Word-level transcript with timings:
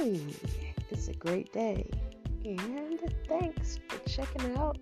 It's 0.00 1.08
a 1.08 1.12
great 1.14 1.52
day. 1.52 1.90
And 2.44 3.00
thanks 3.26 3.80
for 3.88 3.98
checking 4.08 4.56
out 4.56 4.78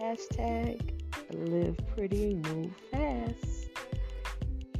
hashtag 0.00 0.98
live 1.30 1.78
pretty, 1.94 2.34
move 2.34 2.72
fast. 2.90 3.68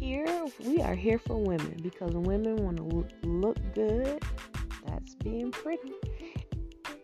Here, 0.00 0.46
we 0.64 0.80
are 0.80 0.96
here 0.96 1.20
for 1.20 1.40
women 1.40 1.78
because 1.80 2.12
women 2.14 2.56
want 2.56 2.78
to 2.78 3.06
look 3.28 3.56
good. 3.74 4.20
That's 4.84 5.14
being 5.14 5.52
pretty. 5.52 5.92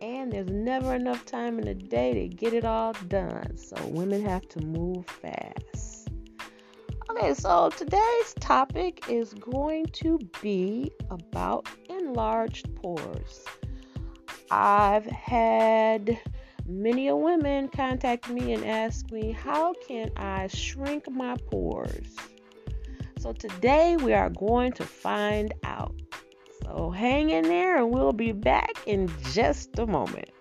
And 0.01 0.33
there's 0.33 0.49
never 0.49 0.95
enough 0.95 1.25
time 1.25 1.59
in 1.59 1.65
the 1.65 1.75
day 1.75 2.13
to 2.13 2.27
get 2.27 2.53
it 2.53 2.65
all 2.65 2.91
done. 3.07 3.55
So 3.57 3.77
women 3.87 4.21
have 4.25 4.49
to 4.49 4.59
move 4.59 5.05
fast. 5.07 5.94
Okay, 7.17 7.33
so 7.33 7.69
today's 7.69 8.33
topic 8.41 9.05
is 9.09 9.33
going 9.35 9.85
to 9.85 10.19
be 10.41 10.91
about 11.09 11.65
enlarged 11.89 12.75
pores. 12.75 13.45
I've 14.51 15.05
had 15.05 16.19
many 16.67 17.07
a 17.07 17.15
women 17.15 17.69
contact 17.69 18.29
me 18.29 18.51
and 18.51 18.65
ask 18.65 19.09
me, 19.11 19.31
how 19.31 19.75
can 19.87 20.11
I 20.17 20.47
shrink 20.47 21.09
my 21.09 21.37
pores? 21.49 22.17
So 23.17 23.31
today 23.31 23.95
we 23.95 24.11
are 24.11 24.29
going 24.29 24.73
to 24.73 24.83
find 24.83 25.53
out. 25.63 25.95
So 26.63 26.89
hang 26.89 27.29
in 27.29 27.43
there 27.43 27.77
and 27.77 27.91
we'll 27.91 28.11
be 28.11 28.33
back 28.33 28.73
in 28.87 29.09
just 29.31 29.79
a 29.79 29.87
moment. 29.87 30.34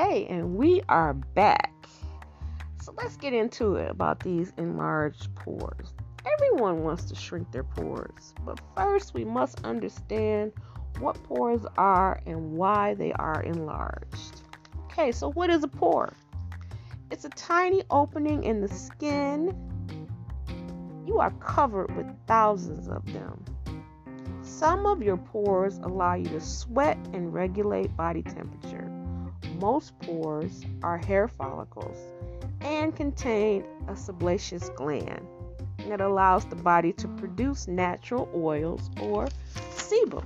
Okay, 0.00 0.24
and 0.30 0.56
we 0.56 0.80
are 0.88 1.12
back. 1.12 1.74
So 2.80 2.94
let's 2.96 3.18
get 3.18 3.34
into 3.34 3.74
it 3.74 3.90
about 3.90 4.20
these 4.20 4.50
enlarged 4.56 5.34
pores. 5.34 5.92
Everyone 6.24 6.82
wants 6.82 7.04
to 7.06 7.14
shrink 7.14 7.52
their 7.52 7.64
pores, 7.64 8.32
but 8.46 8.58
first 8.74 9.12
we 9.12 9.26
must 9.26 9.62
understand 9.62 10.52
what 11.00 11.22
pores 11.24 11.66
are 11.76 12.18
and 12.24 12.52
why 12.52 12.94
they 12.94 13.12
are 13.12 13.42
enlarged. 13.42 14.40
Okay, 14.84 15.12
so 15.12 15.32
what 15.32 15.50
is 15.50 15.64
a 15.64 15.68
pore? 15.68 16.14
It's 17.10 17.26
a 17.26 17.30
tiny 17.30 17.82
opening 17.90 18.44
in 18.44 18.62
the 18.62 18.68
skin. 18.68 19.54
You 21.06 21.18
are 21.18 21.32
covered 21.32 21.94
with 21.94 22.06
thousands 22.26 22.88
of 22.88 23.04
them. 23.12 23.44
Some 24.40 24.86
of 24.86 25.02
your 25.02 25.18
pores 25.18 25.76
allow 25.76 26.14
you 26.14 26.28
to 26.30 26.40
sweat 26.40 26.96
and 27.12 27.34
regulate 27.34 27.94
body 27.98 28.22
temperature. 28.22 28.89
Most 29.60 29.98
pores 30.00 30.64
are 30.82 30.96
hair 30.96 31.28
follicles 31.28 31.98
and 32.62 32.96
contain 32.96 33.62
a 33.88 33.94
sebaceous 33.94 34.70
gland 34.70 35.26
that 35.86 36.00
allows 36.00 36.46
the 36.46 36.56
body 36.56 36.94
to 36.94 37.06
produce 37.08 37.68
natural 37.68 38.26
oils 38.34 38.88
or 39.02 39.28
sebum. 39.74 40.24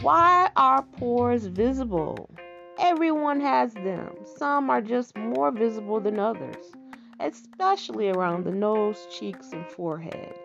Why 0.00 0.50
are 0.56 0.82
pores 0.82 1.44
visible? 1.44 2.30
Everyone 2.78 3.40
has 3.40 3.74
them. 3.74 4.14
Some 4.36 4.70
are 4.70 4.80
just 4.80 5.14
more 5.14 5.50
visible 5.50 6.00
than 6.00 6.18
others, 6.18 6.72
especially 7.20 8.08
around 8.08 8.44
the 8.44 8.52
nose, 8.52 9.06
cheeks, 9.10 9.52
and 9.52 9.66
forehead. 9.66 10.38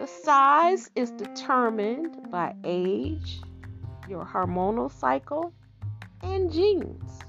The 0.00 0.06
size 0.06 0.90
is 0.96 1.12
determined 1.12 2.30
by 2.30 2.56
age, 2.64 3.40
your 4.08 4.24
hormonal 4.24 4.90
cycle, 4.90 5.52
and 6.22 6.52
genes. 6.52 7.20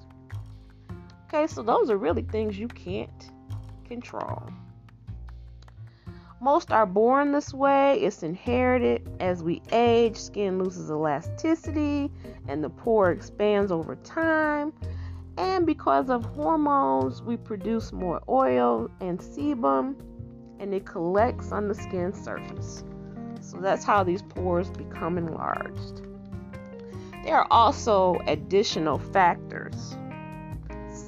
Okay, 1.27 1.47
so 1.47 1.61
those 1.61 1.89
are 1.89 1.97
really 1.97 2.23
things 2.23 2.57
you 2.57 2.67
can't 2.67 3.31
control. 3.85 4.49
Most 6.41 6.71
are 6.71 6.85
born 6.85 7.33
this 7.33 7.53
way. 7.53 7.99
It's 7.99 8.23
inherited. 8.23 9.09
As 9.19 9.43
we 9.43 9.61
age, 9.71 10.15
skin 10.15 10.57
loses 10.57 10.89
elasticity 10.89 12.09
and 12.47 12.63
the 12.63 12.69
pore 12.69 13.11
expands 13.11 13.71
over 13.71 13.95
time. 13.97 14.71
And 15.37 15.65
because 15.65 16.09
of 16.09 16.23
hormones, 16.23 17.21
we 17.21 17.35
produce 17.35 17.91
more 17.91 18.21
oil 18.29 18.89
and 19.01 19.19
sebum 19.19 19.95
and 20.59 20.73
it 20.73 20.85
collects 20.85 21.51
on 21.51 21.67
the 21.67 21.75
skin 21.75 22.13
surface. 22.13 22.83
So 23.41 23.57
that's 23.57 23.83
how 23.83 24.03
these 24.03 24.21
pores 24.21 24.69
become 24.69 25.17
enlarged. 25.17 26.08
There 27.29 27.37
are 27.37 27.47
also 27.51 28.17
additional 28.25 28.97
factors 28.97 29.95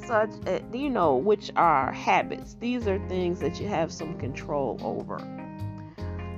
such 0.06 0.30
uh, 0.46 0.60
you 0.72 0.88
know 0.88 1.16
which 1.16 1.50
are 1.56 1.92
habits. 1.92 2.56
These 2.60 2.88
are 2.88 3.00
things 3.08 3.40
that 3.40 3.60
you 3.60 3.68
have 3.68 3.92
some 3.92 4.20
control 4.20 4.80
over. 4.84 5.18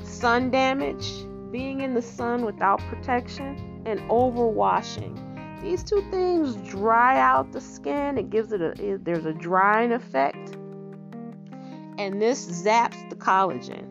Sun 0.02 0.52
damage 0.52 1.12
being 1.52 1.82
in 1.82 1.96
the 1.96 2.02
sun 2.02 2.46
without 2.46 2.80
protection 2.88 3.84
and 3.86 4.00
overwashing. 4.10 5.20
These 5.62 5.84
two 5.84 6.02
things 6.10 6.56
dry 6.66 7.20
out 7.20 7.52
the 7.52 7.60
skin. 7.60 8.18
It 8.18 8.30
gives 8.30 8.54
it 8.54 8.62
a 8.62 8.98
there's 9.04 9.26
a 9.26 9.34
drying 9.34 9.92
effect. 9.92 10.56
And 11.98 12.22
this 12.22 12.64
zaps 12.64 13.10
the 13.10 13.18
collagen 13.18 13.86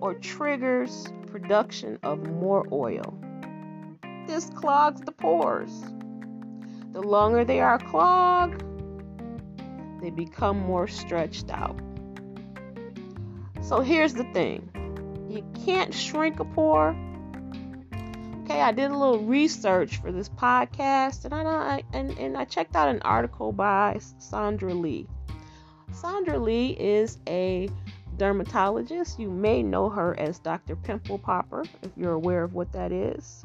or 0.00 0.14
triggers 0.14 1.08
production 1.26 1.98
of 2.04 2.24
more 2.24 2.64
oil 2.70 3.18
this 4.28 4.48
clogs 4.50 5.00
the 5.00 5.12
pores 5.12 5.72
the 6.92 7.02
longer 7.02 7.44
they 7.44 7.60
are 7.60 7.78
clogged 7.78 8.62
they 10.00 10.10
become 10.10 10.58
more 10.58 10.86
stretched 10.86 11.50
out. 11.50 11.78
So 13.62 13.80
here's 13.80 14.14
the 14.14 14.24
thing 14.32 14.70
you 15.28 15.44
can't 15.64 15.92
shrink 15.92 16.40
a 16.40 16.44
pore. 16.44 16.96
Okay, 18.42 18.62
I 18.62 18.72
did 18.72 18.90
a 18.90 18.96
little 18.96 19.24
research 19.24 20.00
for 20.00 20.10
this 20.10 20.28
podcast 20.28 21.24
and 21.24 21.34
I 21.34 21.82
and, 21.92 22.16
and 22.18 22.36
I 22.36 22.44
checked 22.44 22.76
out 22.76 22.88
an 22.88 23.02
article 23.02 23.52
by 23.52 24.00
Sandra 24.18 24.72
Lee. 24.72 25.06
Sandra 25.92 26.38
Lee 26.38 26.70
is 26.78 27.18
a 27.28 27.68
dermatologist. 28.16 29.18
You 29.18 29.30
may 29.30 29.62
know 29.62 29.90
her 29.90 30.18
as 30.18 30.38
Dr. 30.38 30.76
Pimple 30.76 31.18
Popper 31.18 31.64
if 31.82 31.90
you're 31.96 32.12
aware 32.12 32.44
of 32.44 32.54
what 32.54 32.72
that 32.72 32.92
is. 32.92 33.44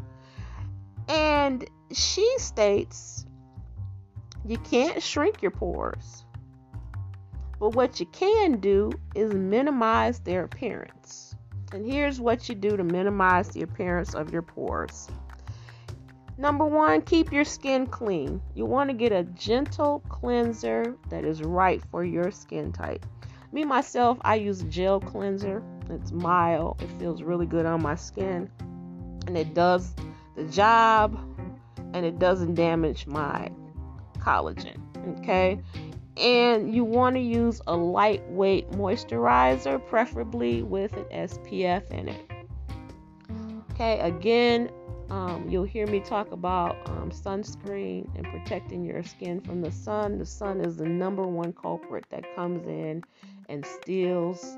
And 1.08 1.68
she 1.92 2.28
states 2.38 3.26
you 4.46 4.58
can't 4.58 5.02
shrink 5.02 5.42
your 5.42 5.52
pores. 5.52 6.26
But 7.60 7.76
what 7.76 8.00
you 8.00 8.06
can 8.08 8.60
do 8.60 8.92
is 9.16 9.34
minimize 9.34 10.20
their 10.20 10.44
appearance. 10.44 11.36
And 11.72 11.90
here's 11.90 12.20
what 12.20 12.50
you 12.50 12.56
do 12.56 12.76
to 12.76 12.84
minimize 12.84 13.50
the 13.50 13.62
appearance 13.62 14.16
of 14.16 14.34
your 14.34 14.42
pores. 14.42 15.10
Number 16.38 16.66
one, 16.66 17.02
keep 17.04 17.32
your 17.32 17.46
skin 17.46 17.88
clean. 17.88 18.42
You 18.54 18.66
want 18.66 18.90
to 18.90 18.96
get 18.96 19.12
a 19.12 19.24
gentle 19.24 20.02
cleanser 20.10 20.96
that 21.10 21.24
is 21.24 21.42
right 21.42 21.82
for 21.90 22.04
your 22.04 22.32
skin 22.32 22.72
type. 22.72 23.06
Me, 23.52 23.64
myself, 23.64 24.18
I 24.22 24.36
use 24.36 24.64
gel 24.64 25.00
cleanser. 25.00 25.64
It's 25.90 26.12
mild, 26.12 26.82
it 26.82 26.90
feels 27.00 27.22
really 27.22 27.46
good 27.46 27.66
on 27.66 27.82
my 27.82 27.96
skin, 27.96 28.50
and 29.28 29.38
it 29.38 29.54
does 29.54 29.94
the 30.36 30.44
job 30.46 31.20
and 31.94 32.06
it 32.06 32.20
doesn't 32.20 32.56
damage 32.56 33.08
my 33.08 33.50
collagen. 34.20 34.80
Okay, 35.20 35.60
and 36.18 36.74
you 36.74 36.84
want 36.84 37.16
to 37.16 37.22
use 37.22 37.62
a 37.68 37.76
lightweight 37.76 38.72
moisturizer, 38.72 39.86
preferably 39.88 40.64
with 40.64 40.94
an 40.94 41.06
SPF 41.12 41.90
in 41.92 42.10
it. 42.10 42.32
Okay, 43.72 44.00
again, 44.00 44.70
um, 45.10 45.48
you'll 45.50 45.64
hear 45.64 45.88
me 45.88 46.00
talk 46.00 46.32
about 46.32 46.78
um, 46.90 47.12
sunscreen 47.12 48.08
and 48.16 48.26
protecting 48.26 48.86
your 48.86 49.04
skin 49.04 49.42
from 49.42 49.62
the 49.62 49.72
sun. 49.72 50.18
The 50.18 50.26
sun 50.26 50.62
is 50.62 50.78
the 50.78 50.86
number 50.86 51.24
one 51.24 51.54
culprit 51.54 52.06
that 52.10 52.24
comes 52.36 52.66
in 52.68 53.04
and 53.50 53.66
steals 53.66 54.58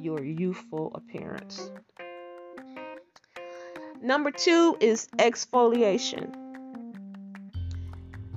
your 0.00 0.24
youthful 0.24 0.92
appearance. 0.94 1.70
Number 4.02 4.30
two 4.30 4.78
is 4.80 5.08
exfoliation. 5.18 6.34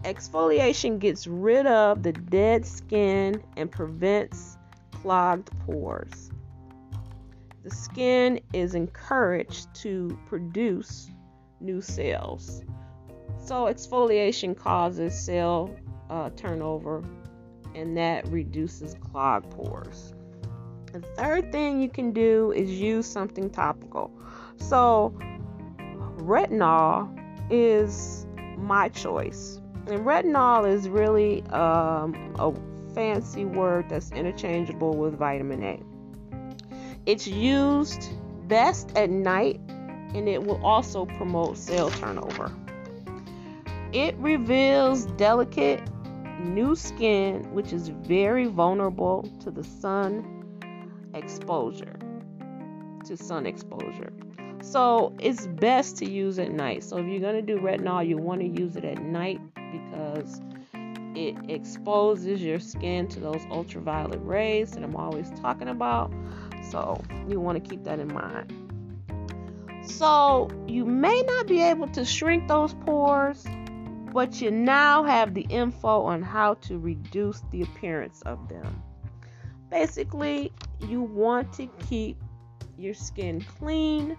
Exfoliation 0.04 1.00
gets 1.00 1.26
rid 1.26 1.66
of 1.66 2.04
the 2.04 2.12
dead 2.12 2.66
skin 2.66 3.42
and 3.56 3.72
prevents 3.72 4.58
clogged 4.92 5.50
pores. 5.66 6.32
The 7.64 7.70
skin 7.70 8.42
is 8.52 8.76
encouraged 8.76 9.74
to 9.76 10.20
produce 10.28 11.10
new 11.62 11.80
cells. 11.80 12.62
So, 13.38 13.66
exfoliation 13.66 14.58
causes 14.58 15.18
cell 15.18 15.74
uh, 16.10 16.30
turnover 16.32 17.06
and 17.74 17.96
that 17.98 18.28
reduces 18.28 18.96
clogged 18.96 19.50
pores. 19.52 20.14
The 20.92 21.00
third 21.16 21.54
thing 21.54 21.82
you 21.82 21.90
can 21.90 22.12
do 22.12 22.52
is 22.52 22.70
use 22.70 23.08
something 23.08 23.50
topical. 23.50 24.12
So, 24.58 25.18
retinol 26.18 27.10
is 27.50 28.26
my 28.58 28.90
choice 28.90 29.60
And 29.88 30.06
retinol 30.06 30.70
is 30.72 30.88
really 30.88 31.44
um, 31.48 32.36
a 32.40 32.54
fancy 32.94 33.46
word 33.46 33.90
that's 33.90 34.12
interchangeable 34.12 34.96
with 34.96 35.18
vitamin 35.18 35.64
A. 35.64 35.80
It's 37.06 37.28
used 37.28 38.10
best 38.48 38.96
at 38.96 39.10
night 39.10 39.60
and 40.14 40.30
it 40.30 40.44
will 40.44 40.64
also 40.64 41.06
promote 41.06 41.58
cell 41.58 41.90
turnover. 41.90 42.52
It 43.92 44.16
reveals 44.18 45.06
delicate 45.06 45.82
new 46.40 46.76
skin, 46.76 47.44
which 47.54 47.74
is 47.74 47.90
very 47.90 48.46
vulnerable 48.46 49.30
to 49.42 49.52
the 49.52 49.64
sun 49.64 50.46
exposure. 51.14 51.98
To 53.06 53.18
sun 53.18 53.46
exposure. 53.46 54.14
So 54.64 55.14
it's 55.20 55.46
best 55.46 55.98
to 55.98 56.10
use 56.10 56.40
at 56.40 56.52
night. 56.52 56.86
So 56.86 56.98
if 56.98 57.06
you're 57.06 57.20
going 57.20 57.36
to 57.36 57.42
do 57.42 57.60
retinol, 57.60 58.08
you 58.08 58.18
want 58.18 58.40
to 58.40 58.48
use 58.48 58.78
it 58.78 58.86
at 58.86 59.02
night 59.02 59.42
because 59.54 60.42
it 61.16 61.36
exposes 61.50 62.42
your 62.42 62.62
skin 62.62 63.08
to 63.10 63.20
those 63.20 63.42
ultraviolet 63.52 64.22
rays 64.24 64.72
that 64.72 64.84
I'm 64.84 64.96
always 64.96 65.30
talking 65.42 65.68
about. 65.68 66.12
So 66.72 67.04
you 67.28 67.42
want 67.42 67.62
to 67.62 67.70
keep 67.70 67.84
that 67.84 68.00
in 68.00 68.12
mind. 68.14 68.54
So 69.86 70.50
you 70.66 70.86
may 70.86 71.22
not 71.24 71.46
be 71.46 71.62
able 71.62 71.90
to 71.90 72.06
shrink 72.06 72.48
those 72.48 72.74
pores, 72.74 73.46
but 74.14 74.40
you 74.40 74.50
now 74.50 75.04
have 75.04 75.34
the 75.34 75.46
info 75.50 76.04
on 76.04 76.22
how 76.22 76.54
to 76.56 76.80
reduce 76.80 77.44
the 77.52 77.64
appearance 77.64 78.22
of 78.22 78.48
them. 78.48 78.82
Basically, 79.70 80.54
you 80.88 81.02
want 81.02 81.52
to 81.54 81.68
keep 81.90 82.18
your 82.78 82.94
skin 82.94 83.46
clean, 83.60 84.16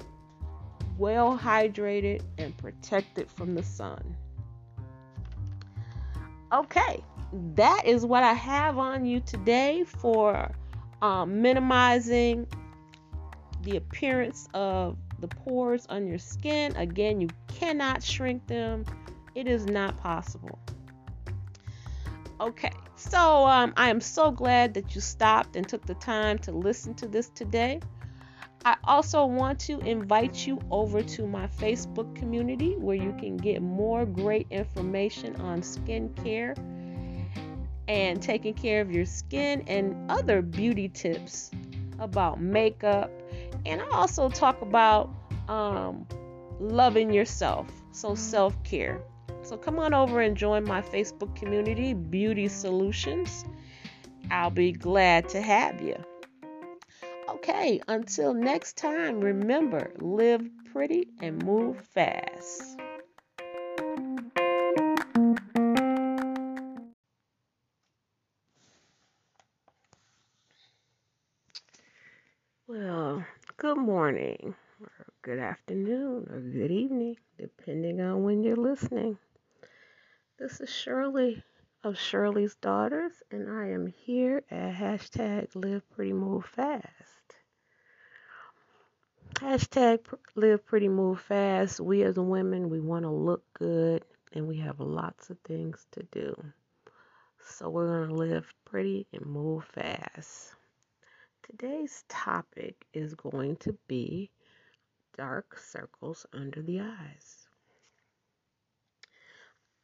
well 0.99 1.38
hydrated, 1.38 2.23
and 2.38 2.56
protected 2.56 3.31
from 3.31 3.55
the 3.55 3.62
sun. 3.62 4.17
Okay, 6.52 7.02
that 7.55 7.82
is 7.85 8.06
what 8.06 8.23
I 8.23 8.32
have 8.32 8.79
on 8.79 9.05
you 9.05 9.20
today 9.20 9.85
for 9.85 10.55
um, 11.02 11.43
minimizing 11.43 12.46
the 13.62 13.76
appearance 13.76 14.49
of 14.55 14.96
the 15.19 15.29
pores 15.29 15.87
on 15.87 16.06
your 16.06 16.19
skin. 16.19 16.76
Again, 16.76 17.20
you 17.20 17.29
cannot 17.49 18.02
shrink 18.02 18.46
them, 18.46 18.85
it 19.35 19.49
is 19.49 19.67
not 19.67 19.96
possible. 19.99 20.58
Okay, 22.41 22.73
so 22.96 23.46
um, 23.46 23.73
I 23.76 23.91
am 23.91 24.00
so 24.00 24.31
glad 24.31 24.75
that 24.75 24.94
you 24.94 25.00
stopped 25.00 25.56
and 25.56 25.67
took 25.69 25.85
the 25.87 25.94
time 25.94 26.38
to 26.38 26.52
listen 26.52 26.94
to 26.94 27.06
this 27.06 27.31
today. 27.31 27.81
I 28.65 28.77
also 28.85 29.27
want 29.27 29.59
to 29.61 29.79
invite 29.81 30.47
you 30.47 30.59
over 30.71 31.03
to 31.03 31.27
my 31.27 31.47
Facebook 31.47 32.15
community 32.15 32.77
where 32.77 32.97
you 32.97 33.15
can 33.19 33.37
get 33.37 33.61
more 33.63 34.07
great 34.07 34.47
information 34.51 35.37
on 35.37 35.61
skincare 35.61 36.57
and 37.89 38.23
taking 38.23 38.55
care 38.55 38.81
of 38.81 38.91
your 38.91 39.05
skin 39.05 39.63
and 39.67 40.11
other 40.11 40.41
beauty 40.41 40.89
tips 40.89 41.51
about 41.99 42.41
makeup 42.41 43.11
and 43.67 43.81
I 43.81 43.87
also 43.91 44.29
talk 44.29 44.61
about 44.63 45.11
um, 45.49 46.07
loving 46.61 47.13
yourself, 47.13 47.67
so 47.93 48.15
self 48.15 48.61
care. 48.63 49.01
So 49.43 49.57
come 49.57 49.79
on 49.79 49.93
over 49.93 50.21
and 50.21 50.37
join 50.37 50.65
my 50.65 50.81
Facebook 50.81 51.35
community, 51.37 51.93
Beauty 51.93 52.49
Solutions. 52.49 53.45
I'll 54.31 54.51
be 54.51 54.73
glad 54.73 55.29
to 55.31 55.41
have 55.41 55.81
you. 55.83 55.97
Okay, 57.46 57.79
until 57.88 58.32
next 58.32 58.79
time, 58.79 59.20
remember 59.20 59.93
live 59.99 60.49
pretty 60.73 61.08
and 61.20 61.44
move 61.44 61.79
fast. 61.93 62.81
Well, 72.67 73.23
good 73.58 73.76
morning, 73.76 74.55
or 74.81 75.06
good 75.20 75.38
afternoon, 75.38 76.26
or 76.31 76.41
good 76.41 76.70
evening, 76.70 77.19
depending 77.37 78.00
on 78.00 78.25
when 78.25 78.43
you're 78.43 78.56
listening. 78.56 79.19
This 80.38 80.62
is 80.62 80.70
Shirley 80.70 81.44
of 81.82 81.99
Shirley's 81.99 82.55
Daughters, 82.55 83.12
and 83.31 83.50
I 83.50 83.69
am 83.73 83.87
here 83.87 84.43
at 84.50 84.76
hashtag 84.76 85.55
Live 85.55 85.82
Pretty 85.91 86.14
Move 86.14 86.46
Fast. 86.46 87.24
Hashtag 89.35 90.01
Live 90.37 90.65
Pretty 90.65 90.89
Move 90.89 91.21
Fast. 91.21 91.81
We 91.81 92.05
as 92.05 92.17
women, 92.17 92.71
we 92.71 92.79
want 92.79 93.05
to 93.05 93.11
look 93.11 93.43
good, 93.53 94.05
and 94.33 94.47
we 94.47 94.59
have 94.59 94.79
lots 94.79 95.29
of 95.29 95.39
things 95.41 95.87
to 95.93 96.05
do. 96.13 96.37
So 97.45 97.69
we're 97.69 97.99
going 97.99 98.11
to 98.11 98.15
live 98.15 98.47
pretty 98.65 99.09
and 99.13 99.27
move 99.27 99.65
fast. 99.65 100.55
Today's 101.43 102.05
topic 102.09 102.87
is 102.95 103.15
going 103.15 103.57
to 103.57 103.77
be 103.89 104.31
dark 105.17 105.59
circles 105.59 106.27
under 106.33 106.63
the 106.63 106.81
eyes. 106.81 107.49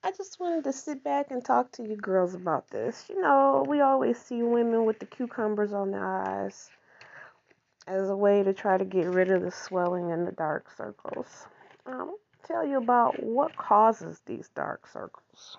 I 0.04 0.12
just 0.12 0.38
wanted 0.38 0.64
to 0.64 0.72
sit 0.72 1.02
back 1.02 1.32
and 1.32 1.44
talk 1.44 1.72
to 1.72 1.82
you 1.82 1.96
girls 1.96 2.34
about 2.34 2.70
this. 2.70 3.04
You 3.10 3.20
know, 3.20 3.64
we 3.68 3.80
always 3.80 4.16
see 4.18 4.42
women 4.42 4.84
with 4.84 5.00
the 5.00 5.06
cucumbers 5.06 5.72
on 5.72 5.90
their 5.90 6.06
eyes 6.06 6.70
as 7.90 8.08
a 8.08 8.16
way 8.16 8.42
to 8.42 8.52
try 8.52 8.78
to 8.78 8.84
get 8.84 9.06
rid 9.06 9.30
of 9.32 9.42
the 9.42 9.50
swelling 9.50 10.12
and 10.12 10.26
the 10.26 10.32
dark 10.32 10.70
circles. 10.76 11.46
I'll 11.84 12.18
tell 12.46 12.64
you 12.64 12.78
about 12.78 13.20
what 13.20 13.56
causes 13.56 14.20
these 14.26 14.48
dark 14.54 14.86
circles. 14.86 15.56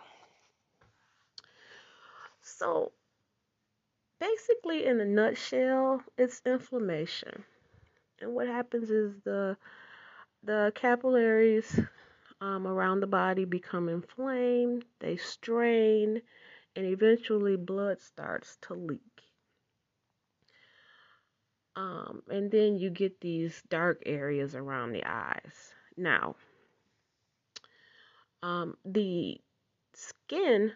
So, 2.41 2.93
basically, 4.19 4.85
in 4.85 5.01
a 5.01 5.05
nutshell, 5.05 6.01
it's 6.17 6.41
inflammation. 6.45 7.43
And 8.21 8.33
what 8.33 8.47
happens 8.47 8.89
is 8.89 9.13
the 9.25 9.57
the 10.43 10.71
capillaries 10.73 11.79
um, 12.39 12.65
around 12.65 13.01
the 13.01 13.07
body 13.07 13.45
become 13.45 13.89
inflamed, 13.89 14.85
they 14.99 15.17
strain, 15.17 16.21
and 16.75 16.85
eventually 16.85 17.57
blood 17.57 17.99
starts 17.99 18.57
to 18.61 18.73
leak. 18.73 19.30
Um, 21.75 22.21
and 22.29 22.51
then 22.51 22.77
you 22.77 22.89
get 22.89 23.21
these 23.21 23.61
dark 23.69 24.03
areas 24.05 24.55
around 24.55 24.91
the 24.91 25.05
eyes. 25.05 25.73
Now, 25.95 26.35
um, 28.43 28.75
the 28.83 29.39
skin 29.93 30.73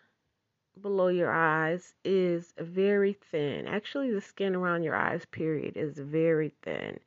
below 0.81 1.07
your 1.07 1.31
eyes 1.31 1.93
is 2.03 2.53
very 2.59 3.17
thin. 3.31 3.67
Actually, 3.67 4.11
the 4.11 4.21
skin 4.21 4.55
around 4.55 4.83
your 4.83 4.95
eyes, 4.95 5.25
period, 5.25 5.77
is 5.77 5.97
very 5.97 6.53
thin. 6.63 6.99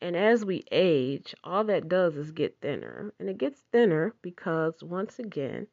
And 0.00 0.16
as 0.16 0.44
we 0.44 0.64
age, 0.72 1.34
all 1.44 1.64
that 1.64 1.88
does 1.88 2.16
is 2.16 2.32
get 2.32 2.56
thinner. 2.60 3.12
And 3.18 3.28
it 3.28 3.38
gets 3.38 3.60
thinner 3.72 4.14
because, 4.22 4.82
once 4.82 5.18
again, 5.18 5.66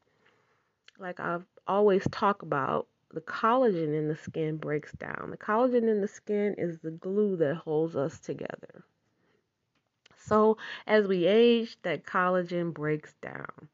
like 1.00 1.20
I've 1.20 1.46
always 1.68 2.06
talked 2.12 2.44
about, 2.44 2.88
the 3.12 3.22
collagen 3.22 3.94
in 3.96 4.08
the 4.08 4.16
skin 4.16 4.58
breaks 4.58 4.92
down. 4.94 5.30
The 5.32 5.38
collagen 5.38 5.90
in 5.90 6.02
the 6.02 6.08
skin 6.08 6.56
is 6.58 6.80
the 6.80 6.92
glue 6.92 7.36
that 7.38 7.56
holds 7.56 7.96
us 7.96 8.20
together. 8.20 8.84
So, 10.18 10.58
as 10.86 11.08
we 11.08 11.26
age, 11.26 11.78
that 11.82 12.04
collagen 12.04 12.74
breaks 12.74 13.14
down. 13.22 13.70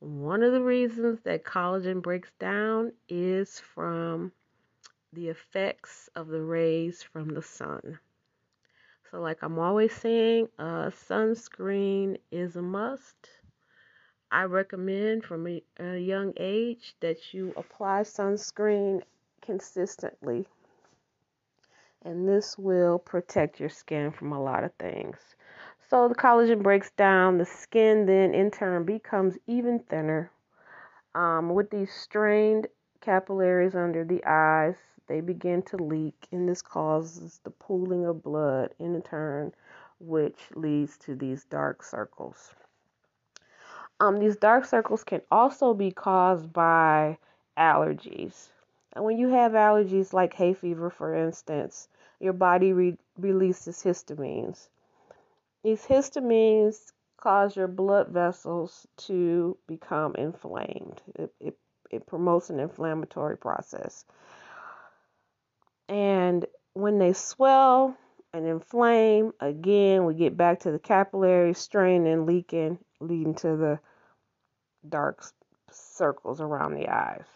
One 0.00 0.42
of 0.42 0.52
the 0.52 0.62
reasons 0.62 1.20
that 1.22 1.44
collagen 1.44 2.00
breaks 2.00 2.30
down 2.38 2.92
is 3.08 3.60
from 3.60 4.32
the 5.12 5.28
effects 5.28 6.08
of 6.14 6.28
the 6.28 6.42
rays 6.42 7.02
from 7.02 7.30
the 7.30 7.42
sun. 7.42 7.98
So, 9.10 9.20
like 9.20 9.42
I'm 9.42 9.58
always 9.58 9.92
saying, 9.94 10.48
uh, 10.58 10.90
sunscreen 10.90 12.18
is 12.30 12.56
a 12.56 12.62
must. 12.62 13.37
I 14.30 14.42
recommend 14.44 15.24
from 15.24 15.46
a, 15.46 15.62
a 15.78 15.96
young 15.96 16.34
age 16.36 16.94
that 17.00 17.32
you 17.32 17.54
apply 17.56 18.02
sunscreen 18.02 19.02
consistently. 19.40 20.46
And 22.02 22.28
this 22.28 22.58
will 22.58 22.98
protect 22.98 23.58
your 23.58 23.70
skin 23.70 24.12
from 24.12 24.32
a 24.32 24.42
lot 24.42 24.64
of 24.64 24.74
things. 24.74 25.16
So 25.88 26.08
the 26.08 26.14
collagen 26.14 26.62
breaks 26.62 26.90
down, 26.90 27.38
the 27.38 27.46
skin 27.46 28.04
then 28.04 28.34
in 28.34 28.50
turn 28.50 28.84
becomes 28.84 29.38
even 29.46 29.78
thinner. 29.78 30.30
Um, 31.14 31.48
with 31.54 31.70
these 31.70 31.92
strained 31.92 32.66
capillaries 33.00 33.74
under 33.74 34.04
the 34.04 34.22
eyes, 34.26 34.76
they 35.06 35.22
begin 35.22 35.62
to 35.62 35.78
leak, 35.78 36.28
and 36.30 36.46
this 36.46 36.60
causes 36.60 37.40
the 37.44 37.50
pooling 37.50 38.04
of 38.04 38.22
blood 38.22 38.74
in 38.78 39.00
turn, 39.00 39.54
which 39.98 40.38
leads 40.54 40.98
to 40.98 41.14
these 41.14 41.44
dark 41.44 41.82
circles. 41.82 42.54
Um, 44.00 44.18
these 44.18 44.36
dark 44.36 44.64
circles 44.64 45.04
can 45.04 45.22
also 45.30 45.74
be 45.74 45.90
caused 45.90 46.52
by 46.52 47.18
allergies. 47.56 48.48
And 48.92 49.04
when 49.04 49.18
you 49.18 49.28
have 49.28 49.52
allergies 49.52 50.12
like 50.12 50.34
hay 50.34 50.54
fever, 50.54 50.90
for 50.90 51.14
instance, 51.14 51.88
your 52.20 52.32
body 52.32 52.72
re- 52.72 52.98
releases 53.18 53.82
histamines. 53.82 54.68
These 55.64 55.84
histamines 55.84 56.92
cause 57.16 57.56
your 57.56 57.68
blood 57.68 58.08
vessels 58.08 58.86
to 58.98 59.56
become 59.66 60.14
inflamed. 60.16 61.02
It, 61.16 61.34
it, 61.40 61.58
it 61.90 62.06
promotes 62.06 62.50
an 62.50 62.60
inflammatory 62.60 63.36
process. 63.36 64.04
And 65.88 66.46
when 66.74 66.98
they 66.98 67.12
swell 67.12 67.96
and 68.32 68.46
inflame, 68.46 69.32
again, 69.40 70.04
we 70.04 70.14
get 70.14 70.36
back 70.36 70.60
to 70.60 70.70
the 70.70 70.78
capillaries 70.78 71.58
straining 71.58 72.12
and 72.12 72.26
leaking, 72.26 72.78
leading 73.00 73.34
to 73.36 73.56
the 73.56 73.80
dark 74.88 75.24
circles 75.70 76.40
around 76.40 76.74
the 76.74 76.88
eyes. 76.88 77.26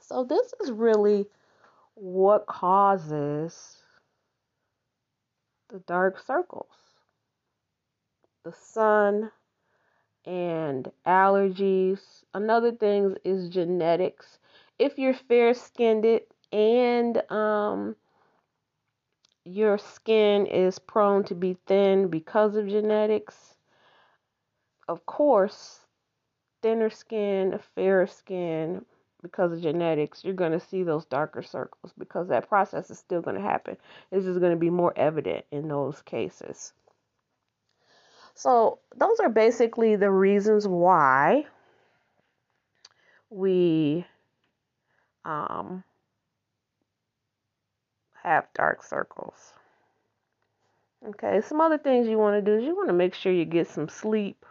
So, 0.00 0.24
this 0.24 0.52
is 0.62 0.70
really 0.70 1.26
what 1.94 2.46
causes 2.46 3.82
the 5.68 5.80
dark 5.80 6.18
circles 6.24 6.66
the 8.44 8.52
sun 8.52 9.30
and 10.24 10.90
allergies. 11.06 12.00
Another 12.32 12.72
thing 12.72 13.16
is 13.24 13.48
genetics. 13.48 14.38
If 14.78 14.98
you're 14.98 15.14
fair 15.14 15.54
skinned 15.54 16.20
and 16.52 17.30
um, 17.30 17.96
your 19.44 19.76
skin 19.76 20.46
is 20.46 20.78
prone 20.78 21.24
to 21.24 21.34
be 21.34 21.58
thin 21.66 22.08
because 22.08 22.56
of 22.56 22.68
genetics, 22.68 23.54
of 24.88 25.04
course, 25.06 25.80
thinner 26.62 26.90
skin, 26.90 27.58
fairer 27.74 28.06
skin, 28.06 28.84
because 29.22 29.52
of 29.52 29.62
genetics, 29.62 30.24
you're 30.24 30.34
going 30.34 30.52
to 30.52 30.60
see 30.60 30.82
those 30.82 31.04
darker 31.04 31.42
circles 31.42 31.92
because 31.98 32.28
that 32.28 32.48
process 32.48 32.90
is 32.90 32.98
still 32.98 33.20
going 33.20 33.36
to 33.36 33.42
happen. 33.42 33.76
It's 34.10 34.24
just 34.24 34.40
going 34.40 34.52
to 34.52 34.58
be 34.58 34.70
more 34.70 34.92
evident 34.96 35.44
in 35.50 35.68
those 35.68 36.00
cases. 36.02 36.72
So, 38.34 38.78
those 38.96 39.18
are 39.18 39.28
basically 39.28 39.96
the 39.96 40.10
reasons 40.10 40.68
why 40.68 41.46
we 43.30 44.06
um, 45.24 45.82
have 48.22 48.46
dark 48.54 48.84
circles. 48.84 49.52
Okay, 51.08 51.40
some 51.40 51.60
other 51.60 51.78
things 51.78 52.06
you 52.06 52.18
want 52.18 52.36
to 52.36 52.50
do 52.50 52.58
is 52.58 52.64
you 52.64 52.76
want 52.76 52.88
to 52.88 52.94
make 52.94 53.14
sure 53.14 53.32
you 53.32 53.44
get 53.44 53.68
some 53.68 53.88
sleep. 53.88 54.44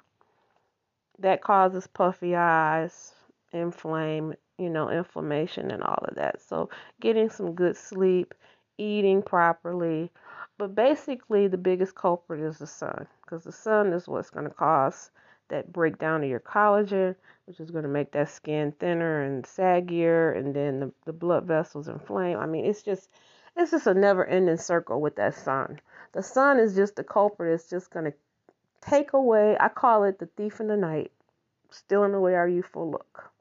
That 1.20 1.42
causes 1.42 1.88
puffy 1.88 2.36
eyes, 2.36 3.14
inflame, 3.52 4.36
you 4.58 4.70
know, 4.70 4.90
inflammation 4.90 5.72
and 5.72 5.84
all 5.84 6.04
of 6.08 6.16
that. 6.16 6.42
So, 6.42 6.70
getting 7.00 7.30
some 7.30 7.54
good 7.56 7.76
sleep, 7.76 8.34
eating 8.78 9.22
properly. 9.22 10.12
But 10.58 10.76
basically, 10.76 11.48
the 11.48 11.58
biggest 11.58 11.96
culprit 11.96 12.42
is 12.42 12.58
the 12.58 12.68
sun 12.68 13.08
because 13.22 13.44
the 13.44 13.52
sun 13.52 13.94
is 13.94 14.08
what's 14.08 14.30
going 14.30 14.48
to 14.48 14.54
cause 14.54 15.12
that 15.50 15.72
breakdown 15.72 16.24
of 16.24 16.30
your 16.30 16.40
collagen, 16.40 17.16
which 17.46 17.60
is 17.60 17.72
going 17.72 17.84
to 17.84 17.90
make 17.90 18.12
that 18.12 18.30
skin 18.30 18.72
thinner 18.74 19.24
and 19.24 19.44
saggier, 19.46 20.38
and 20.38 20.56
then 20.56 20.80
the, 20.80 20.92
the 21.06 21.14
blood 21.14 21.46
vessels 21.46 21.88
inflame. 21.88 22.38
I 22.38 22.46
mean, 22.46 22.66
it's 22.66 22.84
just 22.84 23.10
it's 23.56 23.72
just 23.72 23.88
a 23.88 23.94
never-ending 23.94 24.58
circle 24.58 25.02
with 25.02 25.16
that 25.16 25.34
sun. 25.36 25.80
The 26.14 26.22
sun 26.22 26.60
is 26.60 26.76
just 26.76 26.96
the 26.96 27.04
culprit. 27.04 27.54
It's 27.54 27.70
just 27.70 27.90
going 27.90 28.06
to 28.06 28.14
take 28.82 29.14
away. 29.14 29.58
I 29.60 29.70
call 29.70 30.04
it 30.04 30.20
the 30.20 30.26
thief 30.26 30.60
in 30.60 30.68
the 30.68 30.78
night, 30.78 31.12
stealing 31.72 32.14
away 32.14 32.36
our 32.36 32.48
youthful 32.48 32.90
look. 32.90 33.32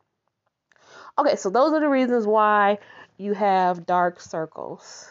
Okay, 1.18 1.36
so 1.36 1.50
those 1.50 1.72
are 1.72 1.80
the 1.80 1.88
reasons 1.88 2.26
why 2.26 2.78
you 3.16 3.32
have 3.32 3.86
dark 3.86 4.20
circles. 4.20 5.10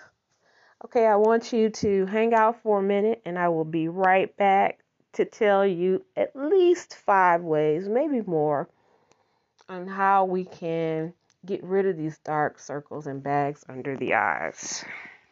Okay, 0.83 1.07
I 1.07 1.15
want 1.15 1.51
you 1.51 1.69
to 1.69 2.05
hang 2.05 2.33
out 2.33 2.61
for 2.61 2.79
a 2.79 2.83
minute 2.83 3.21
and 3.25 3.39
I 3.39 3.49
will 3.49 3.65
be 3.65 3.87
right 3.87 4.35
back 4.37 4.79
to 5.13 5.25
tell 5.25 5.65
you 5.65 6.05
at 6.15 6.35
least 6.35 6.95
five 6.95 7.41
ways, 7.41 7.87
maybe 7.87 8.21
more, 8.21 8.69
on 9.67 9.87
how 9.87 10.25
we 10.25 10.45
can 10.45 11.13
get 11.45 11.63
rid 11.63 11.85
of 11.85 11.97
these 11.97 12.17
dark 12.19 12.59
circles 12.59 13.07
and 13.07 13.23
bags 13.23 13.63
under 13.67 13.97
the 13.97 14.13
eyes. 14.13 14.83